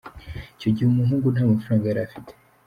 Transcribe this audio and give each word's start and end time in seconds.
Icyo 0.55 0.69
gihe, 0.75 0.87
umuhungu 0.89 1.27
nta 1.33 1.43
mafaranga 1.51 1.83
yari 1.89 2.01
afite. 2.07 2.31